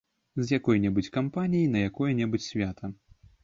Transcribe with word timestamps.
З 0.47 0.55
якой-небудзь 0.59 1.11
кампаніяй, 1.19 1.69
на 1.77 1.85
якое-небудзь 1.93 2.51
свята. 2.51 2.95